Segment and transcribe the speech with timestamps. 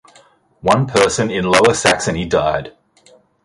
[0.61, 2.73] One person in Lower Saxony died.